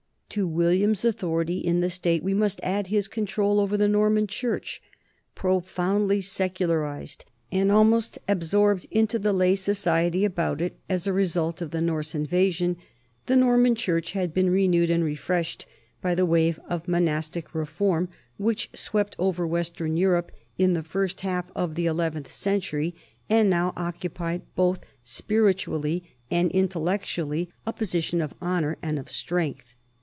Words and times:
To 0.35 0.47
William's 0.47 1.03
authority 1.03 1.57
in 1.57 1.81
the 1.81 1.89
state 1.89 2.23
we 2.23 2.33
must 2.33 2.61
add 2.63 2.87
his 2.87 3.09
control 3.09 3.59
over 3.59 3.75
the 3.75 3.89
Norman 3.89 4.27
church. 4.27 4.81
Profoundly 5.35 6.21
secularized 6.21 7.25
and 7.51 7.69
almost 7.69 8.17
absorbed 8.29 8.87
into 8.91 9.19
the 9.19 9.33
lay 9.33 9.57
society 9.57 10.23
about 10.23 10.61
it 10.61 10.79
as 10.87 11.05
a 11.05 11.11
result 11.11 11.61
of 11.61 11.71
the 11.71 11.81
Norse 11.81 12.15
invasion, 12.15 12.77
the 13.25 13.35
Norman 13.35 13.75
church 13.75 14.13
had 14.13 14.33
been 14.33 14.49
renewed 14.49 14.89
and 14.89 15.03
refreshed 15.03 15.65
by 16.01 16.15
the 16.15 16.25
wave 16.25 16.61
of 16.69 16.87
monastic 16.87 17.53
reform 17.53 18.07
which 18.37 18.69
swept 18.73 19.17
over 19.19 19.45
western 19.45 19.97
Europe 19.97 20.31
in 20.57 20.71
the 20.75 20.81
first 20.83 21.19
half 21.19 21.51
of 21.57 21.75
the 21.75 21.87
eleventh 21.87 22.31
century, 22.31 22.95
and 23.29 23.49
now 23.49 23.73
occupied 23.75 24.43
both 24.55 24.79
spiritually 25.03 26.05
and 26.31 26.49
intellectually 26.51 27.51
a 27.67 27.73
position 27.73 28.21
of 28.21 28.33
honor 28.41 28.77
and 28.81 28.97
of 28.97 29.11
strength. 29.11 29.75